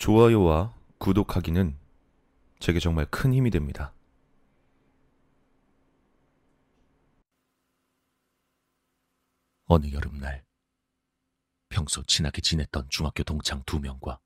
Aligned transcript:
좋아요와 0.00 0.74
구독하기는 0.96 1.78
제게 2.58 2.80
정말 2.80 3.04
큰 3.10 3.34
힘이 3.34 3.50
됩니다. 3.50 3.92
어느 9.66 9.92
여름날 9.92 10.42
평소 11.68 12.02
친하게 12.02 12.40
지냈던 12.40 12.88
중학교 12.88 13.22
동창 13.24 13.62
두 13.66 13.78
명과 13.78 14.18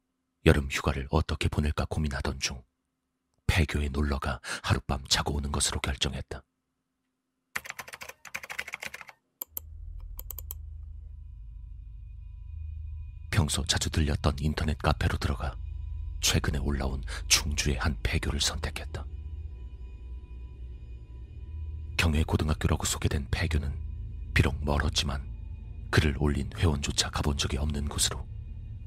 여름 0.46 0.68
휴가를 0.70 1.08
어떻게 1.10 1.48
보낼까 1.48 1.86
고민하던 1.86 2.38
중 2.38 2.62
폐교에 3.48 3.88
놀러가 3.88 4.40
하룻밤 4.62 5.04
자고 5.08 5.34
오는 5.34 5.50
것으로 5.50 5.80
결정했다. 5.80 6.44
평소 13.32 13.64
자주 13.66 13.90
들렸던 13.90 14.36
인터넷 14.38 14.78
카페로 14.78 15.18
들어가 15.18 15.56
최근에 16.24 16.58
올라온 16.58 17.04
충주의 17.28 17.76
한 17.76 17.94
폐교를 18.02 18.40
선택했다. 18.40 19.04
경외 21.98 22.24
고등학교라고 22.24 22.86
소개된 22.86 23.28
폐교는 23.30 23.70
비록 24.32 24.56
멀었지만 24.64 25.22
글을 25.90 26.16
올린 26.18 26.50
회원조차 26.56 27.10
가본 27.10 27.36
적이 27.36 27.58
없는 27.58 27.90
곳으로 27.90 28.26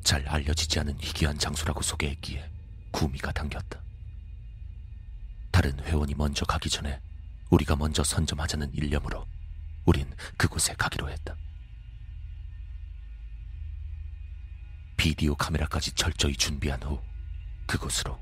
잘 0.04 0.28
알려지지 0.28 0.80
않은 0.80 0.98
희귀한 1.00 1.38
장소라고 1.38 1.84
소개했기에 1.84 2.50
구미가 2.92 3.32
당겼다. 3.34 3.84
다른 5.52 5.80
회원이 5.86 6.16
먼저 6.16 6.44
가기 6.44 6.72
전에 6.72 7.00
우리가 7.52 7.76
먼저 7.76 8.04
선점하자는 8.04 8.74
일념으로 8.74 9.28
우린 9.86 10.12
그곳에 10.38 10.74
가기로 10.74 11.08
했다. 11.12 11.36
비디오 14.98 15.36
카메라까지 15.36 15.92
철저히 15.92 16.36
준비한 16.36 16.82
후 16.82 17.00
그곳으로 17.68 18.18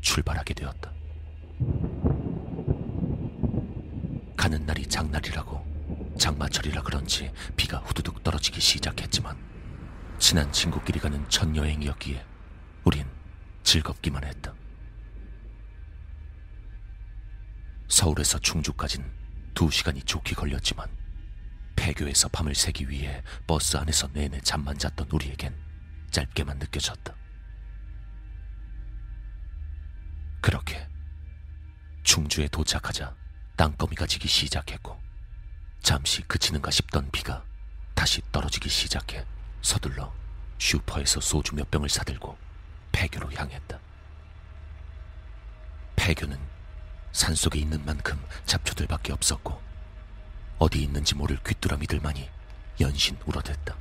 출발하게 0.00 0.54
되었다. 0.54 0.92
가는 4.36 4.64
날이 4.64 4.86
장날이라고 4.86 6.14
장마철이라 6.18 6.82
그런지 6.82 7.32
비가 7.56 7.78
후두둑 7.78 8.22
떨어지기 8.22 8.60
시작했지만 8.60 9.36
친한 10.18 10.50
친구끼리 10.52 11.00
가는 11.00 11.28
첫 11.28 11.54
여행이었기에 11.54 12.24
우린 12.84 13.06
즐겁기만 13.64 14.24
했다. 14.24 14.54
서울에서 17.88 18.38
충주까진 18.38 19.04
두 19.54 19.70
시간이 19.70 20.02
좋게 20.02 20.34
걸렸지만 20.34 20.88
폐교에서 21.74 22.28
밤을 22.28 22.54
새기 22.54 22.88
위해 22.88 23.22
버스 23.46 23.76
안에서 23.76 24.08
내내 24.12 24.40
잠만 24.40 24.78
잤던 24.78 25.08
우리에겐 25.12 25.54
짧게만 26.10 26.58
느껴졌다. 26.58 27.14
그렇게 30.46 30.86
충주에 32.04 32.46
도착하자 32.46 33.16
땅거미가 33.56 34.06
지기 34.06 34.28
시작했고 34.28 34.96
잠시 35.82 36.22
그치는가 36.22 36.70
싶던 36.70 37.10
비가 37.10 37.42
다시 37.96 38.22
떨어지기 38.30 38.68
시작해 38.68 39.26
서둘러 39.60 40.14
슈퍼에서 40.58 41.20
소주 41.20 41.56
몇 41.56 41.68
병을 41.68 41.88
사들고 41.88 42.38
폐교로 42.92 43.32
향했다. 43.32 43.80
폐교는 45.96 46.38
산속에 47.10 47.58
있는 47.58 47.84
만큼 47.84 48.16
잡초들밖에 48.44 49.12
없었고 49.14 49.60
어디 50.58 50.80
있는지 50.80 51.16
모를 51.16 51.42
귀뚜라미들만이 51.44 52.30
연신 52.78 53.18
울어댔다. 53.26 53.74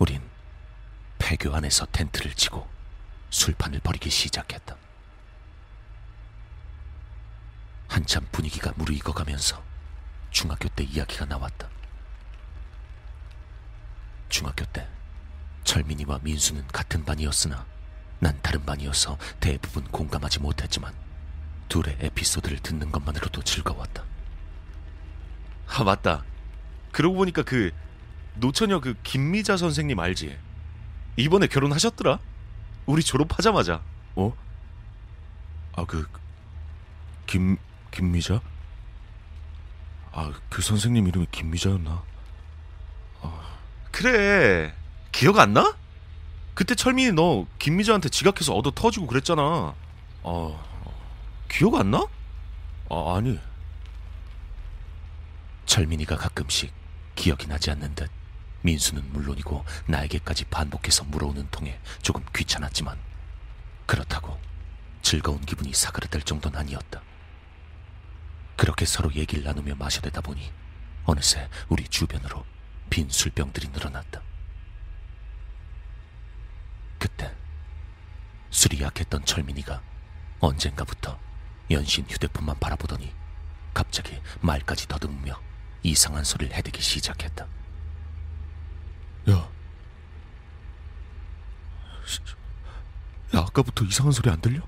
우린 0.00 0.20
폐교 1.20 1.54
안에서 1.54 1.86
텐트를 1.92 2.34
치고 2.34 2.79
술판을 3.30 3.80
벌이기 3.80 4.10
시작했다. 4.10 4.76
한참 7.88 8.26
분위기가 8.30 8.72
무르익어가면서 8.76 9.62
중학교 10.30 10.68
때 10.68 10.84
이야기가 10.84 11.24
나왔다. 11.24 11.68
중학교 14.28 14.64
때 14.66 14.86
철민이와 15.64 16.20
민수는 16.22 16.66
같은 16.68 17.04
반이었으나 17.04 17.66
난 18.20 18.38
다른 18.42 18.64
반이어서 18.64 19.18
대부분 19.40 19.84
공감하지 19.84 20.40
못했지만 20.40 20.94
둘의 21.68 21.96
에피소드를 22.00 22.58
듣는 22.60 22.92
것만으로도 22.92 23.42
즐거웠다. 23.42 24.04
아 25.68 25.84
맞다. 25.84 26.24
그러고 26.92 27.16
보니까 27.16 27.42
그 27.42 27.72
노처녀 28.34 28.80
그 28.80 28.94
김미자 29.02 29.56
선생님 29.56 29.98
알지? 29.98 30.36
이번에 31.16 31.46
결혼하셨더라. 31.46 32.18
우리 32.86 33.02
졸업하자마자. 33.02 33.82
어? 34.16 34.32
아, 35.76 35.84
그, 35.84 36.08
김, 37.26 37.56
김미자? 37.90 38.40
아, 40.12 40.32
그 40.48 40.60
선생님 40.62 41.06
이름이 41.06 41.26
김미자였나? 41.30 42.02
그래. 43.90 44.74
기억 45.12 45.38
안 45.38 45.52
나? 45.52 45.76
그때 46.54 46.74
철민이 46.74 47.12
너 47.12 47.46
김미자한테 47.58 48.08
지각해서 48.08 48.54
얻어 48.54 48.70
터지고 48.70 49.06
그랬잖아. 49.06 49.74
아, 50.22 50.64
기억 51.48 51.74
안 51.74 51.90
나? 51.90 52.06
아, 52.88 53.14
아니. 53.16 53.38
철민이가 55.66 56.16
가끔씩 56.16 56.72
기억이 57.14 57.46
나지 57.46 57.70
않는 57.70 57.94
듯 57.94 58.10
민수는 58.62 59.12
물론이고 59.12 59.64
나에게까지 59.86 60.44
반복해서 60.46 61.04
물어오는 61.04 61.48
통에 61.50 61.78
조금 62.02 62.24
귀찮았지만 62.34 62.98
그렇다고 63.86 64.38
즐거운 65.02 65.40
기분이 65.40 65.72
사그라들 65.72 66.22
정도는 66.22 66.58
아니었다. 66.58 67.02
그렇게 68.56 68.84
서로 68.84 69.12
얘기를 69.14 69.42
나누며 69.42 69.74
마셔대다 69.76 70.20
보니 70.20 70.52
어느새 71.04 71.48
우리 71.68 71.88
주변으로 71.88 72.44
빈 72.90 73.08
술병들이 73.08 73.68
늘어났다. 73.68 74.20
그때 76.98 77.34
술이 78.50 78.82
약했던 78.82 79.24
철민이가 79.24 79.82
언젠가부터 80.40 81.18
연신 81.70 82.04
휴대폰만 82.08 82.58
바라보더니 82.58 83.12
갑자기 83.72 84.20
말까지 84.40 84.88
더듬으며 84.88 85.40
이상한 85.82 86.24
소리를 86.24 86.54
해대기 86.54 86.82
시작했다. 86.82 87.46
야. 89.28 89.48
씨, 92.06 92.20
야, 93.36 93.40
아까부터 93.40 93.84
이상한 93.84 94.12
소리 94.12 94.30
안 94.30 94.40
들려? 94.40 94.60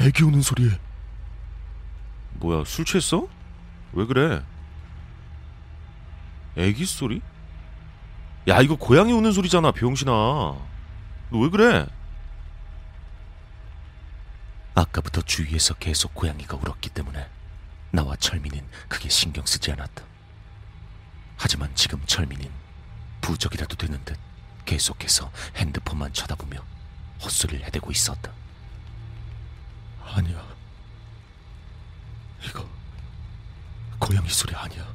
애기 0.00 0.24
우는 0.24 0.42
소리에. 0.42 0.78
뭐야 2.34 2.64
술 2.64 2.84
취했어? 2.84 3.28
왜 3.92 4.06
그래? 4.06 4.42
애기 6.56 6.84
소리? 6.84 7.20
야 8.48 8.60
이거 8.60 8.76
고양이 8.76 9.12
우는 9.12 9.32
소리잖아 9.32 9.70
병신아. 9.72 10.10
너 10.12 10.68
왜 11.30 11.48
그래? 11.48 11.86
아까부터 14.74 15.22
주위에서 15.22 15.74
계속 15.74 16.14
고양이가 16.14 16.56
울었기 16.56 16.90
때문에 16.90 17.28
나와 17.92 18.16
철민은 18.16 18.66
크게 18.88 19.08
신경 19.08 19.46
쓰지 19.46 19.70
않았다. 19.72 20.02
하지만 21.36 21.70
지금 21.76 22.00
철민은 22.06 22.50
부적이라도 23.24 23.74
되는 23.76 24.04
듯 24.04 24.18
계속해서 24.66 25.32
핸드폰만 25.56 26.12
쳐다보며 26.12 26.62
헛소리를 27.22 27.64
해대고 27.64 27.90
있었다. 27.90 28.30
아니야. 30.04 30.46
이거 32.44 32.68
고양이 33.98 34.28
소리 34.28 34.54
아니야. 34.54 34.86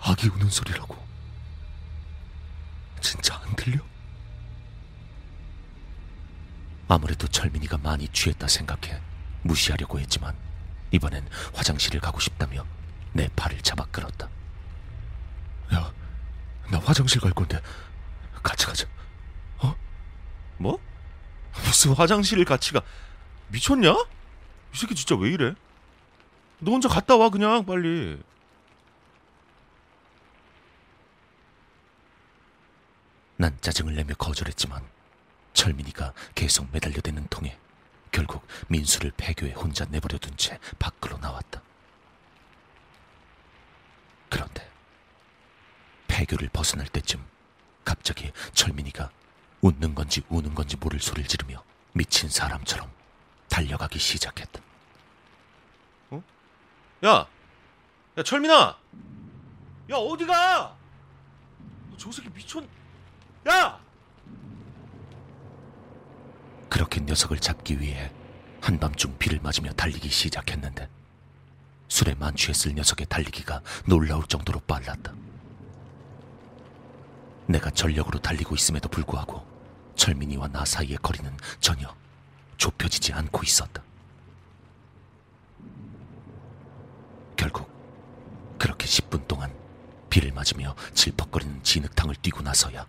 아기 0.00 0.28
우는 0.28 0.50
소리라고. 0.50 1.02
진짜 3.00 3.40
안 3.42 3.56
들려? 3.56 3.78
아무래도 6.88 7.26
철민이가 7.26 7.78
많이 7.78 8.06
취했다 8.08 8.46
생각해 8.48 9.00
무시하려고 9.42 9.98
했지만 9.98 10.36
이번엔 10.90 11.26
화장실을 11.54 12.00
가고 12.00 12.20
싶다며 12.20 12.66
내 13.14 13.28
팔을 13.28 13.62
잡아 13.62 13.86
끌었다. 13.86 14.28
야, 15.72 15.90
나 16.70 16.78
화장실 16.78 17.20
갈 17.20 17.32
건데 17.32 17.60
같이 18.42 18.66
가자. 18.66 18.86
뭐? 20.58 20.78
무슨 21.64 21.92
화장실을 21.94 22.44
같이 22.44 22.72
가? 22.72 22.82
미쳤냐? 23.48 23.90
이 23.90 24.76
새끼 24.76 24.94
진짜 24.94 25.16
왜 25.16 25.30
이래? 25.30 25.54
너 26.58 26.72
혼자 26.72 26.88
갔다 26.88 27.16
와 27.16 27.30
그냥 27.30 27.64
빨리. 27.64 28.20
난 33.36 33.56
짜증을 33.60 33.94
내며 33.94 34.14
거절했지만 34.14 34.82
철민이가 35.52 36.12
계속 36.34 36.68
매달려대는 36.72 37.28
통에 37.28 37.56
결국 38.10 38.44
민수를 38.66 39.12
폐교에 39.16 39.52
혼자 39.52 39.84
내버려둔 39.84 40.36
채 40.36 40.58
밖으로 40.80 41.18
나왔다. 41.18 41.62
그런데 44.28 44.68
폐교를 46.18 46.48
벗어날 46.48 46.88
때쯤 46.88 47.24
갑자기 47.84 48.32
철민이가 48.52 49.08
웃는 49.60 49.94
건지 49.94 50.22
우는 50.28 50.52
건지 50.52 50.76
모를 50.76 50.98
소리를 50.98 51.28
지르며 51.28 51.62
미친 51.92 52.28
사람처럼 52.28 52.90
달려가기 53.48 54.00
시작했다. 54.00 54.60
야, 57.04 57.28
야 58.16 58.22
철민아, 58.24 58.76
야 59.90 59.94
어디가? 59.94 60.76
저 61.96 62.10
새끼 62.10 62.28
미쳤. 62.30 62.64
야! 63.48 63.80
그렇게 66.68 67.00
녀석을 67.00 67.38
잡기 67.38 67.80
위해 67.80 68.12
한밤중 68.60 69.18
비를 69.18 69.38
맞으며 69.40 69.72
달리기 69.72 70.08
시작했는데 70.08 70.88
술에 71.86 72.14
만취했을 72.16 72.74
녀석의 72.74 73.06
달리기가 73.06 73.62
놀라울 73.86 74.26
정도로 74.26 74.58
빨랐다. 74.60 75.14
내가 77.48 77.70
전력으로 77.70 78.20
달리고 78.20 78.54
있음에도 78.54 78.88
불구하고 78.90 79.44
철민이와 79.96 80.48
나 80.48 80.64
사이의 80.64 80.98
거리는 80.98 81.34
전혀 81.60 81.92
좁혀지지 82.58 83.14
않고 83.14 83.42
있었다. 83.42 83.82
결국 87.36 87.68
그렇게 88.58 88.86
10분 88.86 89.26
동안 89.26 89.52
비를 90.10 90.30
맞으며 90.32 90.74
질퍽거리는 90.92 91.62
진흙탕을 91.62 92.16
뛰고 92.16 92.42
나서야 92.42 92.86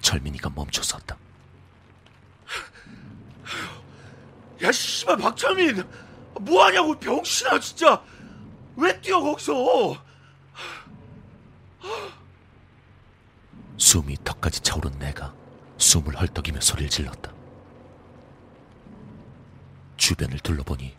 철민이가 0.00 0.50
멈춰섰다. 0.50 1.18
야 4.62 4.72
씨발 4.72 5.18
박철민, 5.18 5.86
뭐 6.40 6.64
하냐고 6.64 6.98
병신아 6.98 7.60
진짜. 7.60 8.02
왜 8.76 8.98
뛰어 9.00 9.20
거기서? 9.20 10.07
숨이 13.98 14.16
턱까지 14.22 14.60
차오른 14.60 14.96
내가 15.00 15.34
숨을 15.76 16.20
헐떡이며 16.20 16.60
소리를 16.60 16.88
질렀다. 16.88 17.32
주변을 19.96 20.38
둘러보니 20.38 20.94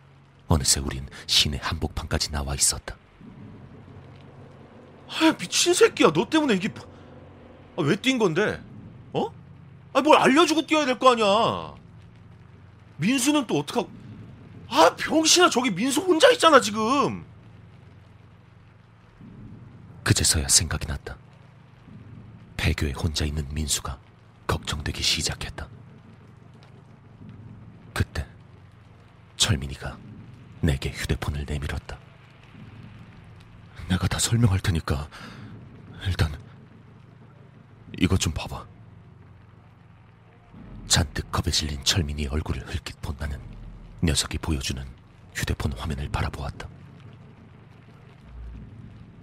어느새 0.50 0.82
우린 0.82 1.08
시내 1.26 1.60
한복판까지 1.62 2.32
나와 2.32 2.56
있었다. 2.56 2.98
아, 5.08 5.38
미친 5.40 5.74
새끼야. 5.74 6.12
너 6.12 6.30
때문에 6.30 6.56
이게 6.56 6.68
아, 7.78 7.82
왜뛴 7.82 8.20
건데? 8.20 8.62
어? 9.14 9.32
아, 9.94 10.02
뭘 10.02 10.18
알려주고 10.18 10.66
뛰어야 10.68 10.86
될 10.86 11.00
거 11.00 11.14
아니야. 11.14 11.76
민수는 12.98 13.48
또 13.48 13.60
어떡하고? 13.60 13.90
아, 14.68 14.94
병신아. 14.98 15.50
저기 15.50 15.72
민수 15.72 16.02
혼자 16.02 16.30
있잖아, 16.32 16.60
지금. 16.60 17.26
그제서야 20.04 20.50
생각이 20.50 20.86
났다. 20.86 21.18
폐교에 22.60 22.92
혼자 22.92 23.24
있는 23.24 23.48
민수가 23.54 23.98
걱정되기 24.46 25.02
시작했다. 25.02 25.70
그때 27.94 28.28
철민이가 29.38 29.98
내게 30.60 30.90
휴대폰을 30.90 31.46
내밀었다. 31.48 31.98
내가 33.88 34.08
다 34.10 34.20
설명할 34.20 34.60
테니까 34.60 35.08
일단 36.06 36.38
이것 37.98 38.20
좀 38.20 38.34
봐봐. 38.34 38.68
잔뜩 40.88 41.32
겁에 41.32 41.52
질린 41.52 41.82
철민이의 41.86 42.28
얼굴을 42.28 42.68
흘낏 42.68 43.02
본 43.02 43.16
나는 43.20 43.40
녀석이 44.04 44.38
보여주는 44.40 44.86
휴대폰 45.34 45.72
화면을 45.74 46.10
바라보았다. 46.10 46.68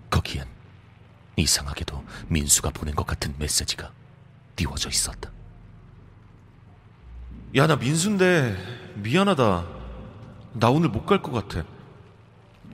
거기엔 0.09 0.57
이상하게도 1.37 2.03
민수가 2.29 2.71
보낸 2.71 2.95
것 2.95 3.07
같은 3.07 3.35
메시지가 3.39 3.91
띄워져 4.57 4.89
있었다. 4.89 5.31
야, 7.57 7.67
나 7.67 7.77
민수인데 7.77 8.57
미안하다. 8.97 9.67
나 10.55 10.71
오늘 10.71 10.89
못 10.89 11.07
갈 11.07 11.23
것 11.23 11.33
같아. 11.33 11.67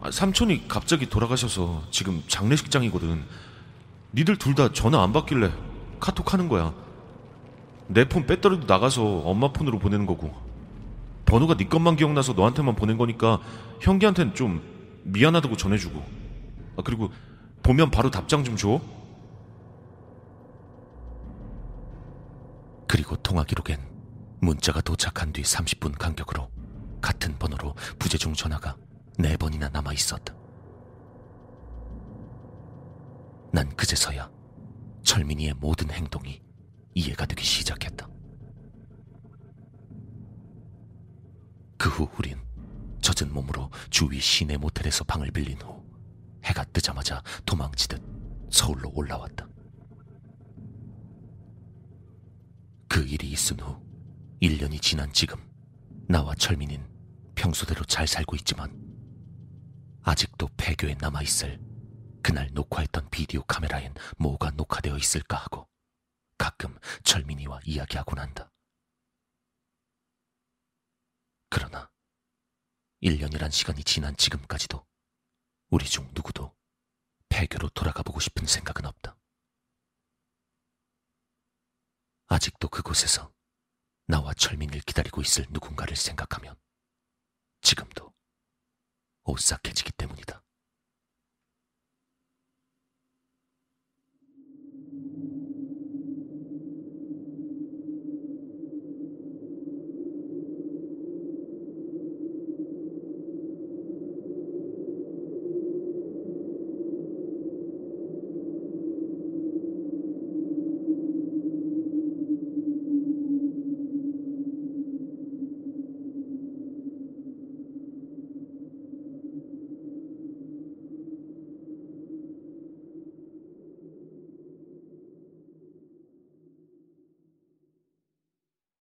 아, 0.00 0.10
삼촌이 0.10 0.68
갑자기 0.68 1.08
돌아가셔서 1.08 1.82
지금 1.90 2.22
장례식장이거든. 2.28 3.24
니들 4.14 4.36
둘 4.36 4.54
다 4.54 4.72
전화 4.72 5.02
안 5.02 5.12
받길래 5.12 5.52
카톡 6.00 6.32
하는 6.32 6.48
거야. 6.48 6.72
내 7.88 8.04
폰 8.04 8.26
배터리도 8.26 8.66
나가서 8.66 9.02
엄마 9.24 9.52
폰으로 9.52 9.78
보내는 9.78 10.06
거고. 10.06 10.32
번호가 11.24 11.56
네 11.56 11.68
것만 11.68 11.96
기억나서 11.96 12.32
너한테만 12.34 12.74
보낸 12.76 12.98
거니까 12.98 13.40
형기한텐 13.80 14.34
좀 14.34 14.62
미안하다고 15.04 15.56
전해주고. 15.56 16.04
아, 16.76 16.82
그리고 16.84 17.10
보면 17.62 17.90
바로 17.90 18.10
답장 18.10 18.42
좀 18.44 18.56
줘. 18.56 18.80
그리고 22.88 23.16
통화 23.16 23.44
기록엔 23.44 23.80
문자가 24.40 24.80
도착한 24.80 25.32
뒤 25.32 25.42
30분 25.42 25.96
간격으로 25.98 26.50
같은 27.00 27.38
번호로 27.38 27.74
부재중 27.98 28.34
전화가 28.34 28.76
네 29.18 29.36
번이나 29.36 29.68
남아 29.68 29.92
있었다. 29.92 30.34
난 33.52 33.68
그제서야 33.76 34.30
철민이의 35.04 35.54
모든 35.54 35.90
행동이 35.90 36.42
이해가 36.94 37.26
되기 37.26 37.44
시작했다. 37.44 38.08
그 41.78 41.88
후 41.88 42.08
우린 42.18 42.38
젖은 43.00 43.32
몸으로 43.32 43.70
주위 43.90 44.20
시내 44.20 44.56
모텔에서 44.56 45.04
방을 45.04 45.30
빌린 45.32 45.60
후 45.60 45.81
해가 46.44 46.64
뜨자마자 46.64 47.22
도망치듯 47.46 48.02
서울로 48.50 48.90
올라왔다. 48.94 49.48
그 52.88 53.04
일이 53.06 53.30
있은 53.30 53.58
후 53.60 53.80
1년이 54.42 54.82
지난 54.82 55.12
지금 55.12 55.38
나와 56.08 56.34
철민인 56.34 56.86
평소대로 57.34 57.84
잘 57.84 58.06
살고 58.06 58.36
있지만 58.36 58.70
아직도 60.02 60.48
폐교에 60.56 60.96
남아있을 61.00 61.60
그날 62.22 62.50
녹화했던 62.52 63.08
비디오 63.10 63.42
카메라엔 63.44 63.94
뭐가 64.18 64.50
녹화되어 64.50 64.96
있을까 64.96 65.36
하고 65.36 65.68
가끔 66.36 66.76
철민이와 67.02 67.60
이야기하곤 67.64 68.18
한다. 68.18 68.50
그러나 71.48 71.90
1년이란 73.02 73.50
시간이 73.50 73.84
지난 73.84 74.16
지금까지도 74.16 74.84
우리 75.72 75.86
중 75.88 76.06
누구도 76.12 76.54
폐교로 77.30 77.70
돌아가 77.70 78.02
보고 78.02 78.20
싶은 78.20 78.44
생각은 78.46 78.84
없다. 78.84 79.16
아직도 82.26 82.68
그곳에서 82.68 83.32
나와 84.06 84.34
철민을 84.34 84.80
기다리고 84.80 85.22
있을 85.22 85.46
누군가를 85.48 85.96
생각하면 85.96 86.60
지금도 87.62 88.12
오싹해지기 89.24 89.92
때문이다. 89.92 90.42